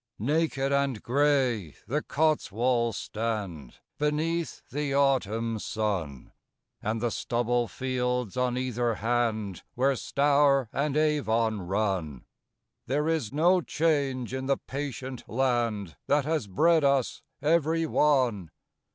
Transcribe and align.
Naked 0.17 0.71
and 0.71 1.03
grey 1.03 1.75
the 1.85 2.01
Cotswolds 2.01 2.97
stand 2.97 3.75
Before 3.99 4.09
Beneath 4.09 4.63
the 4.71 4.95
autumn 4.95 5.59
sun, 5.59 6.31
Edgehill 6.81 6.89
And 6.91 7.01
the 7.01 7.11
stubble 7.11 7.67
fields 7.67 8.35
on 8.35 8.57
either 8.57 8.95
hand 8.95 9.57
October 9.57 9.63
Where 9.75 9.95
Stour 9.95 10.69
and 10.73 10.97
Avon 10.97 11.61
run, 11.67 12.25
1642. 12.87 12.87
There 12.87 13.07
is 13.09 13.31
no 13.31 13.61
change 13.61 14.33
in 14.33 14.47
the 14.47 14.57
patient 14.57 15.29
land 15.29 15.95
That 16.07 16.25
has 16.25 16.47
bred 16.47 16.83
us 16.83 17.21
every 17.43 17.85
one. 17.85 18.49